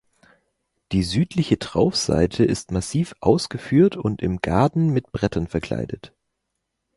Die 0.93 1.03
südliche 1.03 1.59
Traufseite 1.59 2.43
ist 2.43 2.71
massiv 2.71 3.13
ausgeführt 3.19 3.95
und 3.97 4.23
im 4.23 4.37
Gaden 4.41 4.89
mit 4.89 5.11
Brettern 5.11 5.45
verkleidet. 5.45 6.11